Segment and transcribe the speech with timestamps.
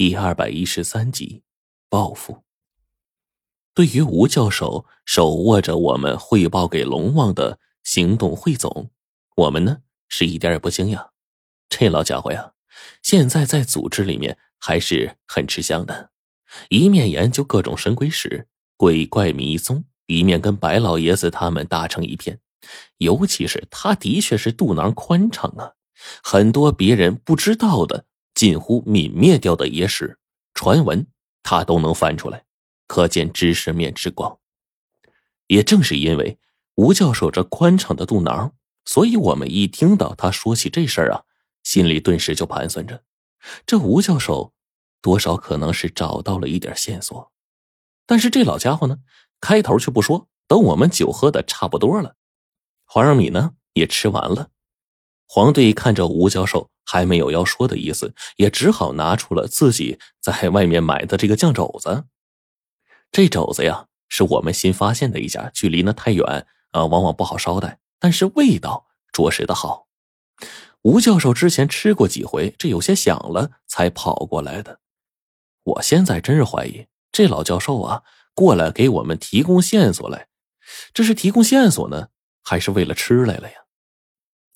[0.00, 1.42] 第二百一十三集，
[1.90, 2.42] 报复。
[3.74, 8.90] 对于吴教授手握着我们汇报给龙王的行动汇总，
[9.36, 11.10] 我们呢是一点也不惊讶。
[11.68, 12.54] 这老家伙呀，
[13.02, 16.08] 现在在组织里面还是很吃香的，
[16.70, 18.48] 一面研究各种神鬼史、
[18.78, 22.40] 鬼怪迷踪，一面跟白老爷子他们打成一片。
[22.96, 25.74] 尤其是他的确是肚囊宽敞啊，
[26.22, 28.06] 很多别人不知道的。
[28.40, 30.18] 近乎泯灭掉的野史
[30.54, 31.06] 传闻，
[31.42, 32.46] 他都能翻出来，
[32.86, 34.38] 可见知识面之广。
[35.48, 36.38] 也正是因为
[36.76, 38.54] 吴教授这宽敞的肚囊，
[38.86, 41.24] 所以我们一听到他说起这事儿啊，
[41.64, 43.04] 心里顿时就盘算着：
[43.66, 44.54] 这吴教授
[45.02, 47.30] 多少可能是找到了一点线索。
[48.06, 49.00] 但是这老家伙呢，
[49.38, 52.16] 开头却不说，等我们酒喝的差不多了，
[52.86, 54.48] 黄让米呢也吃完了。
[55.32, 62.02] 黄队看着吴教授还没有要说的意思，也只好拿出了自己在外面买的这个酱肘子。
[63.12, 69.86] 这肘子呀，是我们新发现的一家，距离呢太远啊，往往不好捎带，但是味道着实的好。
[70.82, 74.80] 吴教授之前吃过几回，这有些想了，才跑过来的。
[75.62, 78.02] 我现在真是怀疑这老教授啊，
[78.34, 80.26] 过来给我们提供线索来，
[80.92, 82.08] 这是提供线索呢，
[82.42, 83.58] 还是为了吃来了呀？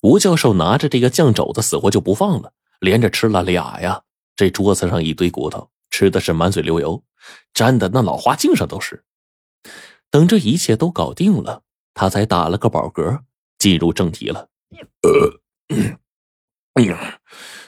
[0.01, 4.03] 吴教授拿着这个酱肘子，死活就不放了，连着吃了俩呀。
[4.35, 7.03] 这桌子上一堆骨头，吃的是满嘴流油，
[7.53, 9.03] 粘的那老花镜上都是。
[10.11, 13.21] 等这一切都搞定了，他才打了个饱嗝，
[13.57, 14.49] 进入正题了。
[15.01, 15.41] 呃，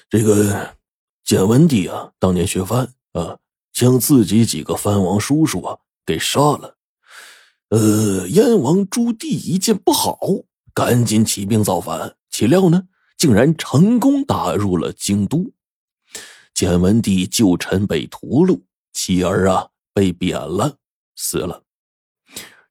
[0.10, 0.76] 这个
[1.24, 3.40] 建文帝啊，当年削藩啊，
[3.74, 6.78] 将自己几个藩王叔叔啊给杀了。
[7.70, 10.20] 呃，燕王朱棣一见不好，
[10.78, 12.16] 赶紧起兵造反。
[12.30, 12.84] 岂料呢，
[13.18, 15.52] 竟然成功打入了京都。
[16.54, 18.62] 建文帝旧臣被屠戮，
[18.94, 20.78] 妻儿啊被贬了，
[21.16, 21.64] 死了，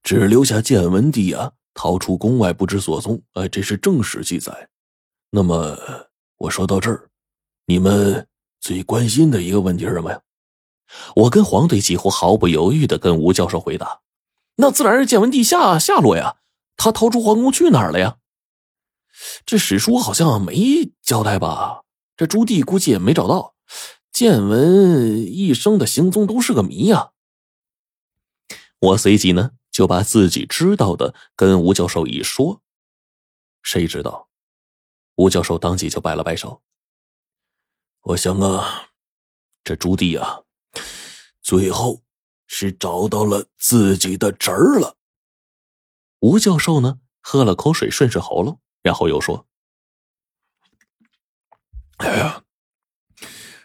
[0.05, 3.21] 只留下建文帝啊逃出宫外不知所踪。
[3.33, 4.69] 哎，这是正史记载。
[5.31, 5.77] 那么
[6.37, 7.09] 我说到这儿，
[7.67, 8.25] 你们
[8.61, 10.21] 最关心的一个问题是什么呀？
[11.17, 14.03] 我跟黄队几乎毫不犹豫的跟吴教授回答
[14.55, 16.37] ：“那自然是建文帝下下落呀，
[16.77, 18.19] 他逃出皇宫去哪儿了呀？”
[19.47, 21.83] 这史书好像没交代吧？
[22.17, 23.55] 这朱棣估计也没找到，
[24.11, 27.13] 建文一生的行踪都是个谜呀。
[28.79, 32.63] 我随即呢就把自己知道的跟吴教授一说，
[33.63, 34.29] 谁知道？
[35.17, 36.63] 吴教授当即就摆了摆手。
[38.03, 38.91] 我想啊，
[39.65, 40.43] 这朱棣啊，
[41.43, 42.03] 最后
[42.47, 44.97] 是找到了自己的侄儿了。
[46.21, 48.61] 吴教授呢喝了口水，顺顺喉咙。
[48.83, 49.47] 然后又说
[51.99, 52.45] ：“哎呀，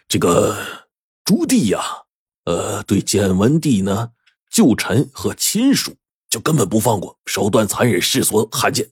[0.08, 0.88] 这个
[1.24, 1.80] 朱棣呀，
[2.44, 4.10] 呃，对建文帝呢，
[4.50, 5.94] 旧臣和亲属
[6.28, 8.90] 就根本不放过，手段残忍，世所罕见。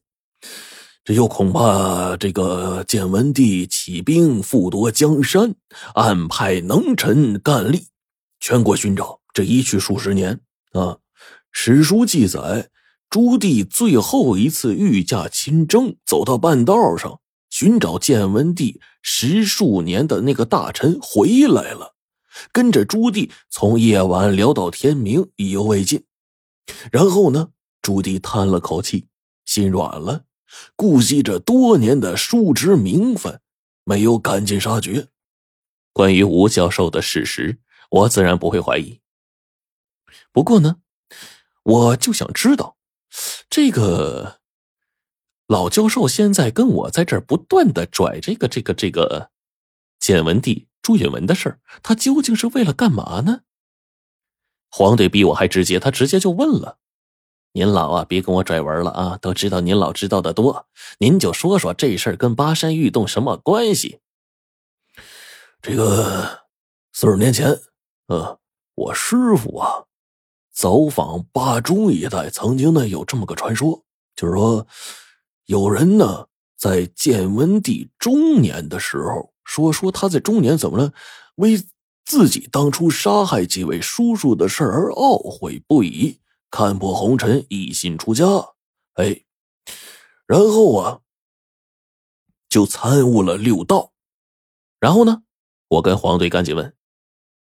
[1.02, 5.56] 这又恐怕这个建文帝起兵复夺江山，
[5.94, 7.86] 暗派能臣干吏，
[8.38, 10.40] 全国寻找，这一去数十年
[10.74, 10.98] 啊。
[11.50, 12.70] 史书记载。”
[13.10, 21.96] 朱棣最后一次御驾亲征，走到半道上，寻找建文帝十数年的那个大臣回来了，
[22.52, 26.04] 跟着朱棣从夜晚聊到天明，意犹未尽。
[26.92, 27.48] 然后呢，
[27.82, 29.08] 朱棣叹了口气，
[29.44, 30.26] 心软了，
[30.76, 33.40] 顾惜着多年的叔侄名分，
[33.82, 35.08] 没有赶尽杀绝。
[35.92, 37.58] 关于吴教授的事实，
[37.90, 39.00] 我自然不会怀疑。
[40.30, 40.76] 不过呢，
[41.64, 42.76] 我就想知道。
[43.50, 44.38] 这个
[45.48, 49.30] 老教授现在跟我在这儿不断的拽这个这个这个
[49.98, 53.40] 建文帝朱允文的事儿，他究竟是为了干嘛呢？
[54.70, 56.78] 黄队比我还直接，他直接就问了
[57.52, 60.68] ：“您老啊，别跟我拽文了啊，都知道您老知道的多，
[61.00, 63.98] 您就说说这事儿跟巴山玉洞什么关系？”
[65.60, 66.44] 这个
[66.92, 67.60] 四十年前，
[68.06, 68.38] 呃，
[68.76, 69.86] 我师傅啊。
[70.60, 73.82] 走访巴中一带，曾经呢有这么个传说，
[74.14, 74.66] 就是说，
[75.46, 80.92] 有人呢在建文帝中年的时候，说说他在中年怎么了，
[81.36, 81.64] 为
[82.04, 86.20] 自己当初杀害几位叔叔的事而懊悔不已，
[86.50, 88.26] 看破红尘，一心出家。
[88.96, 89.18] 哎，
[90.26, 91.00] 然后啊，
[92.50, 93.94] 就参悟了六道。
[94.78, 95.22] 然后呢，
[95.68, 96.76] 我跟黄队赶紧问：“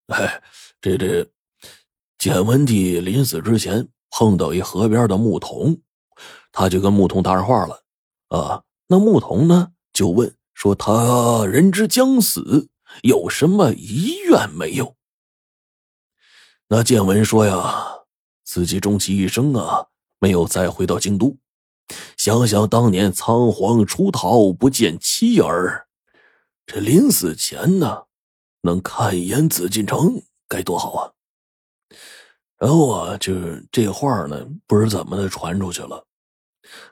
[0.08, 0.42] 哎，
[0.80, 1.30] 这这。”
[2.20, 5.80] 建文帝临死之前碰到一河边的牧童，
[6.52, 7.82] 他就跟牧童搭上话了。
[8.28, 12.68] 啊，那牧童呢就问说：“他人之将死，
[13.00, 14.96] 有什么遗愿没有？”
[16.68, 17.86] 那建文说呀，
[18.44, 19.86] 自己终其一生啊，
[20.18, 21.38] 没有再回到京都。
[22.18, 25.86] 想想当年仓皇出逃，不见妻儿，
[26.66, 28.02] 这临死前呢，
[28.60, 31.12] 能看一眼紫禁城，该多好啊！
[32.60, 36.06] 然后啊，就是这话呢，不知怎么的传出去了。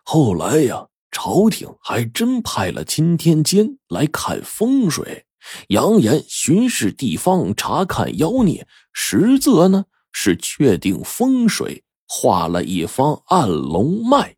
[0.03, 5.26] 后来呀，朝廷还真派了钦天监来看风水，
[5.69, 14.35] 扬言巡视地方，查看妖孽，实则呢是确定风水，画了一方暗龙脉。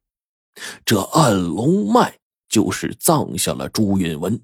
[0.85, 2.19] 这暗龙脉
[2.49, 4.43] 就是葬下了朱允文。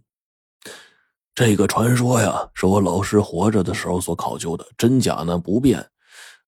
[1.34, 5.84] 这个传说呀，是我老师活着的时候所考究的，真假呢不变。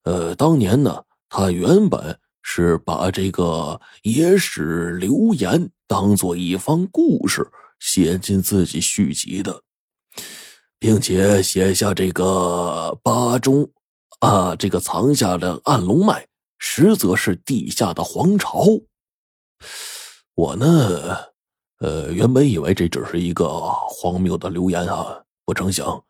[0.04, 7.46] 呃，当年呢，他原本是把这个野史流言当做一方故事
[7.78, 9.62] 写进自己续集的，
[10.78, 13.70] 并且写下这个巴中
[14.20, 16.26] 啊，这个藏下的暗龙脉，
[16.58, 18.64] 实则是地下的皇朝。
[20.34, 21.16] 我呢，
[21.80, 26.02] 呃，原本以为这只是一个荒谬的流言啊，不成想，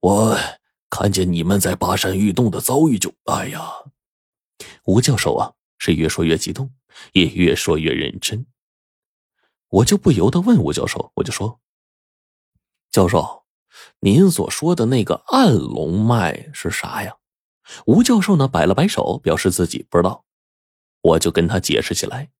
[0.00, 0.36] 我
[0.98, 3.60] 看见你们在巴山玉洞的遭遇，就哎呀，
[4.84, 6.72] 吴教授啊，是越说越激动，
[7.12, 8.46] 也越说越认真。
[9.68, 11.60] 我就不由得问吴教授，我就说
[12.90, 13.44] ：“教授，
[14.00, 17.16] 您所说的那个暗龙脉是啥呀？”
[17.84, 20.24] 吴教授呢，摆了摆手，表示自己不知道。
[21.02, 22.30] 我就跟他解释起来。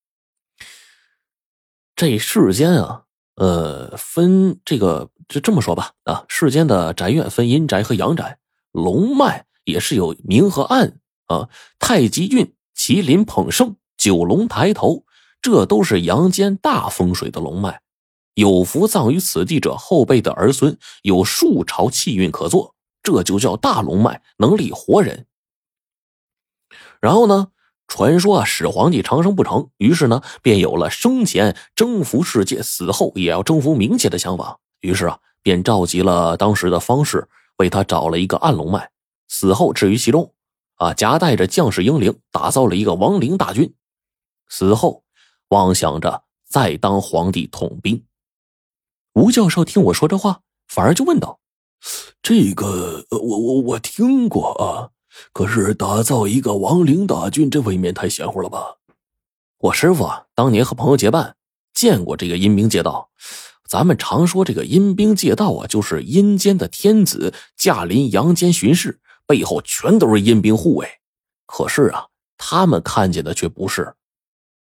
[1.94, 3.04] 这世间啊，
[3.34, 8.38] 呃，分这个就这么说吧啊，世间的宅院分阴宅和阳宅，
[8.76, 11.48] 龙脉也是有明和暗啊。
[11.78, 15.04] 太极运、麒麟捧圣、九龙抬头，
[15.40, 17.80] 这都是阳间大风水的龙脉。
[18.34, 25.26] 有福葬于此地者，后辈的儿孙有数朝气运可做，这就叫大龙脉，能立活人。
[27.00, 27.48] 然后呢？
[27.88, 34.58] 传说啊，始皇帝长生不成，于是呢，便有了生前征服世界，死后也要征服冥界的想法。
[34.80, 38.90] 于是啊，便召集了当时的方士，为他找了一个暗龙脉，
[39.28, 40.32] 死后置于其中。
[40.76, 43.74] 啊，夹带着将士英灵，打造了一个亡灵大军。
[44.48, 45.04] 死后，
[45.48, 48.04] 妄想着再当皇帝统兵。
[49.14, 51.40] 吴教授听我说这话，反而就问道
[52.20, 54.90] ：“这个，我我我听过啊。”
[55.32, 58.76] 可是打造一个亡灵大军，这未免太玄乎了吧？
[59.56, 61.36] 我师傅啊，当年和朋友结伴，
[61.72, 63.08] 见过这个阴兵借道。
[63.68, 70.88] 咱们常说这个阴兵借道啊，就是阴间的天子驾临阳间巡视，背后全都是阴兵护卫。
[71.46, 72.06] 可是啊，
[72.38, 73.94] 他们看见的却不是，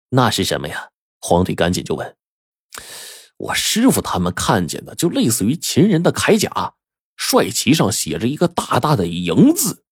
[0.10, 0.90] 那是什么呀？
[1.20, 2.16] 皇帝赶紧就问。
[3.38, 6.76] 我师傅他们看见的，就类似于秦人的铠甲，
[7.16, 9.84] 帅旗上写着一个大大的“营”字。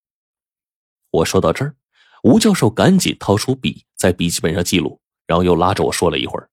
[1.12, 1.76] 我说到这儿，
[2.24, 6.50] 吴教授赶紧掏出笔，在笔记本上记录，然后又拉着我说了一会儿。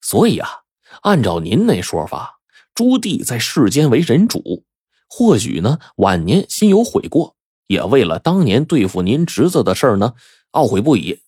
[0.00, 0.59] 所以啊，
[1.02, 2.40] 按照您那说法，
[2.74, 4.64] 朱棣在世间为人主，
[5.08, 7.36] 或许呢晚年心有悔过，
[7.66, 10.14] 也为了当年对付您侄子的事儿呢
[10.52, 11.20] 懊悔不已。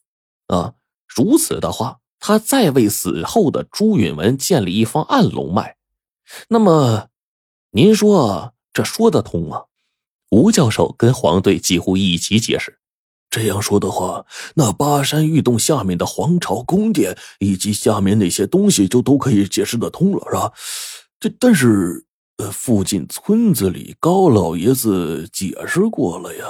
[0.48, 0.74] 啊，
[1.06, 5.76] 如此的话，他再为死后的朱允文建立一方暗龙脉，
[6.48, 7.08] 那么，
[7.70, 9.64] 您说这说得通吗？
[10.30, 12.78] 吴教授跟黄队几乎一起解释
[13.32, 20.52] ：“这样说的话，那巴山玉洞下面的皇朝宫殿以及下面那些东西就都可以解释得通了，是吧？
[21.18, 22.04] 这但是，
[22.36, 26.44] 呃，附近村子里高老爷子解释过了呀。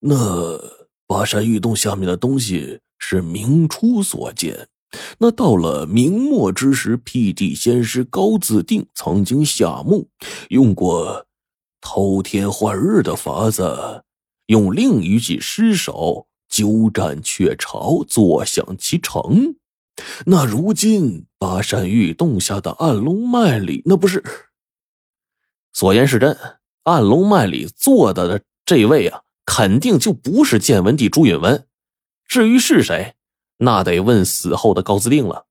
[0.00, 0.58] 那
[1.06, 4.68] 巴山玉洞下面的东西是明初所建，
[5.18, 10.08] 那到了明末之时，辟地仙师高自定曾经下墓
[10.48, 11.26] 用过。”
[11.80, 14.02] 偷天换日的法子，
[14.48, 19.56] 用另一具尸首鸠占鹊巢，坐享其成。
[20.26, 24.22] 那如今巴山玉洞下的暗龙脉里，那不是
[25.72, 26.36] 所言是真？
[26.84, 31.66] 暗龙脉里坐的这位啊，肯定就不是建文帝朱允文。
[32.24, 33.16] 至于是谁，
[33.58, 35.46] 那得问死后的高自定了。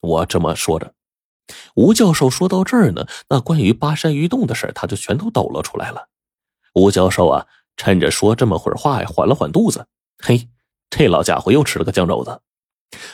[0.00, 0.94] 我这么说着。
[1.74, 6.08] 吴教授说到这儿呢，那关于巴山玉洞的事他就全都抖了出来了。
[6.74, 7.46] 吴教授啊，
[7.76, 9.86] 趁着说这么会儿话呀，缓了缓肚子。
[10.18, 10.48] 嘿，
[10.90, 12.40] 这老家伙又吃了个酱肘子，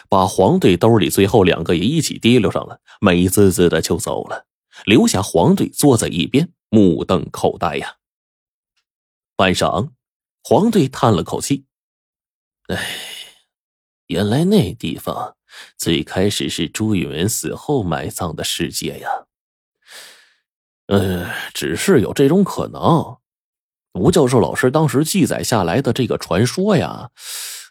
[0.09, 4.47] 把黄队兜里最后两个也一起提溜上了，美滋滋的就走了，
[4.85, 7.97] 留下黄队坐在一边目瞪口呆呀。
[9.37, 9.91] 半晌，
[10.43, 11.67] 黄队叹了口气
[12.69, 12.87] ：“哎，
[14.07, 15.37] 原来那地方……”
[15.77, 19.27] 最开始是朱允文死后埋葬的世界呀，
[20.87, 23.19] 呃，只是有这种可能。
[23.95, 27.11] 吴教授老师当时记载下来的这个传说呀，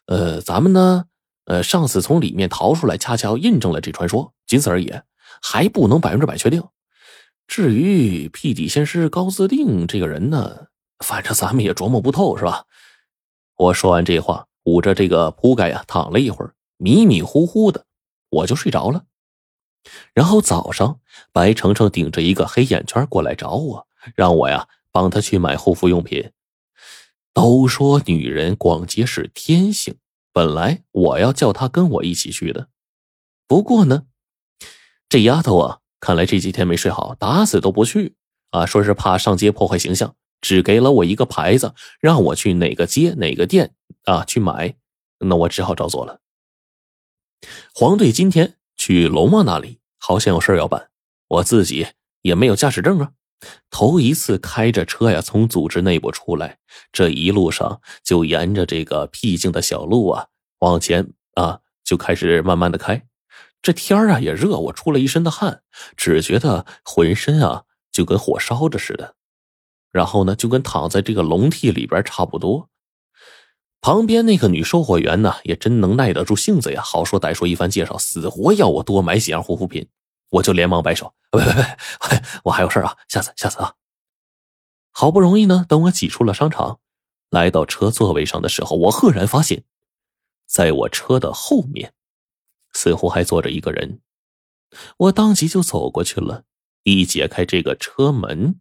[0.06, 1.06] 呃，咱们呢，
[1.46, 4.94] 呃，上次从里面逃出来，恰巧印证了这传说，仅此而已，
[5.42, 6.64] 还不能百分之百确定。
[7.48, 10.68] 至于辟底仙师高自定这个人呢，
[11.00, 12.66] 反正咱们也琢磨不透，是吧？
[13.58, 17.86] 我说完这话，捂着这个铺盖呀，躺了一会儿，迷迷糊糊的，
[18.30, 19.04] 我就睡着了。
[20.14, 21.00] 然后早上，
[21.34, 26.32] 白程程顶着一个黑眼圈过来找我，让我呀帮他去买护肤用品。
[27.34, 29.98] 都说女人逛街是天性，
[30.34, 32.70] 本来我要叫她跟我一起去的，
[33.48, 34.06] 不过呢，
[35.08, 38.16] 这丫头啊，看来这几天没睡好，打死都不去
[38.50, 44.76] 啊，说是怕上街破坏形象，只给了我一个牌子，让我去哪个街哪个店啊去买，
[45.20, 46.20] 那我只好照做了。
[47.74, 48.58] 黄队今天。
[48.78, 50.90] 去龙王那里，好像有事要办。
[51.28, 51.86] 我自己
[52.24, 53.12] 也没有驾驶证啊，
[53.70, 56.58] 头一次开着车呀，从组织内部出来。
[56.92, 60.28] 这一路上就沿着这个僻静的小路啊，
[60.60, 63.04] 往前啊，就开始慢慢的开。
[63.62, 65.62] 这天啊也热，我出了一身的汗，
[65.96, 69.16] 只觉得浑身啊就跟火烧着似的。
[69.92, 72.70] 然后呢，就跟躺在这个笼屉里边差不多。
[73.82, 79.88] 旁边那个女售货员呢，也真能耐得住性子呀，好说歹说一番介绍，死活要我多买几样护肤品，
[80.32, 83.76] 我就连忙摆手，喂喂喂，我还有事啊，下次下次啊。
[84.92, 86.80] 好不容易呢，等我挤出了商场，
[87.30, 89.64] 来到车座位上的时候，我赫然发现，
[90.46, 91.94] 在我车的后面，
[92.74, 94.02] 似乎还坐着一个人，
[94.98, 96.46] 我当即就走过去了，
[96.84, 98.60] 一解开这个车门，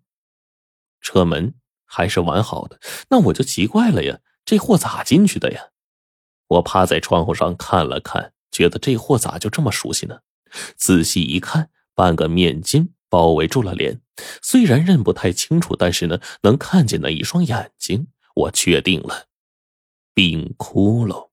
[1.00, 4.20] 车门还是完好的，那我就奇怪了呀。
[4.44, 5.70] 这货咋进去的呀？
[6.48, 10.20] 我趴在窗户上看了看，觉得这货咋就这么熟悉呢？
[10.76, 14.00] 仔细一看，半个面巾包围住了脸，
[14.42, 19.26] 虽然认不太清楚，但是呢，能看见那一双眼睛，我确定了，
[20.14, 21.28] 冰窟窿。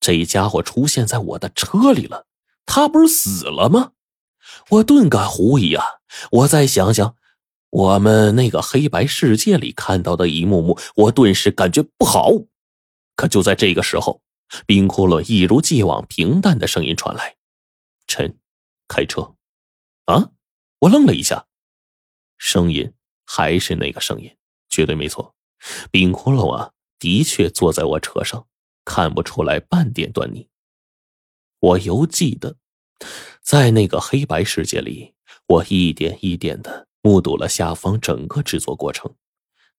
[0.00, 2.26] 这家伙出现在我的车里了，
[2.64, 3.92] 他不是死了吗？
[4.70, 5.84] 我顿感狐疑啊！
[6.30, 7.16] 我再想想。
[7.70, 12.30] 我们那个黑白世界里看到的一幕幕，我顿时感觉不好。
[13.16, 14.22] 可就在这个时候，
[14.66, 17.36] 冰窟窿一如既往平淡的声音传来
[18.06, 18.38] ：“陈，
[18.88, 19.34] 开车。”
[20.06, 20.30] 啊！
[20.80, 21.46] 我愣了一下，
[22.38, 22.92] 声音
[23.24, 24.36] 还是那个声音，
[24.68, 25.34] 绝对没错。
[25.90, 28.46] 冰窟窿啊，的确坐在我车上，
[28.84, 30.48] 看不出来半点端倪。
[31.58, 32.56] 我犹记得，
[33.40, 35.14] 在那个黑白世界里，
[35.46, 36.86] 我一点一点的。
[37.02, 39.14] 目睹了下方整个制作过程，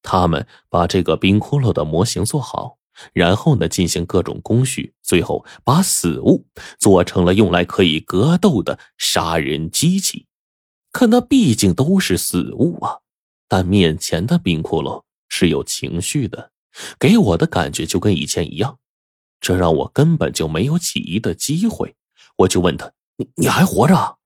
[0.02, 2.77] 他们把这个冰窟窿的模型做好，
[3.14, 6.46] 然后呢进行各种工序，最后把死物
[6.80, 10.26] 做成了用来可以格斗的杀人机器。
[10.92, 13.00] 可那毕竟都是死物啊，
[13.48, 16.52] 但面前的冰窟窿是有情绪的，
[16.98, 18.80] 给我的感觉就跟以前一样，
[19.40, 21.96] 这让我根本就没有起疑的机会。
[22.38, 24.18] 我就问他：“你你还活着？”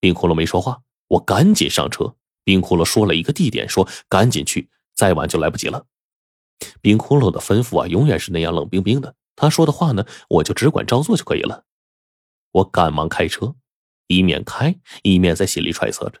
[0.00, 2.16] 冰窟窿没说话，我赶紧上车。
[2.42, 5.84] 冰窟窿说了一个地点，说赶紧去，再晚就来不及了。
[6.80, 9.14] 冰窟窿的吩咐啊，永远是那样冷冰冰的。
[9.36, 11.64] 他说的话呢，我就只管照做就可以了。
[12.52, 13.54] 我赶忙开车，
[14.08, 16.20] 一面开一面在心里揣测着：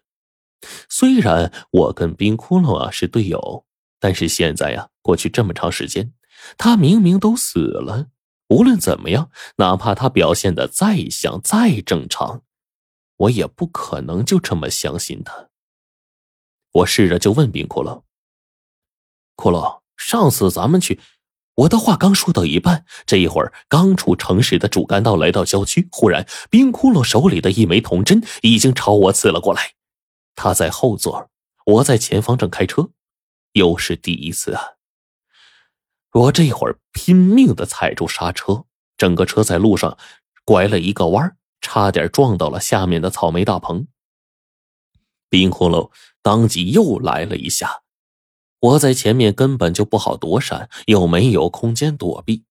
[0.88, 3.66] 虽然我跟冰窟窿啊是队友，
[3.98, 6.14] 但是现在呀，过去这么长时间，
[6.56, 8.08] 他明明都死了。
[8.48, 12.42] 无论怎么样，哪怕他表现的再像再正常，
[13.16, 15.48] 我也不可能就这么相信他。
[16.72, 18.02] 我试着就问冰窟窿
[19.36, 19.79] ：“骷髅，
[20.10, 20.98] 上次咱们去……”
[21.60, 29.74] 我的话刚说到一半，这一会儿刚出城市的主干道来到郊区，忽然冰窟窿手里的一枚铜针已经朝我刺了过来。
[30.34, 31.30] 他在后座，
[31.66, 32.90] 我在前方正开车，
[33.52, 34.62] 又是第一次啊！
[36.12, 38.64] 我这会儿拼命的踩住刹车，
[38.96, 39.98] 整个车在路上
[40.44, 43.86] 拐了一个弯，差点撞到了下面的草莓大棚。
[45.28, 45.90] 冰窟窿。
[46.22, 47.80] 当即又来了一下，
[48.60, 52.44] 我在前面根本就不好躲闪，又没有空间躲避，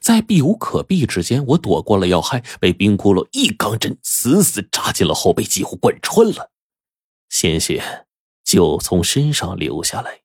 [0.00, 6.50] 在避无可避之间，我躲过了要害，被冰窟窿一钢针死死扎进了后背，几乎贯穿了，
[7.28, 8.06] 鲜血
[8.44, 10.20] 就从身上流下来。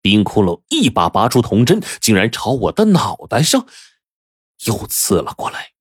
[0.00, 3.66] 冰窟窿一把拔出铜针，竟然朝我的脑袋上
[4.66, 5.72] 又刺了过来。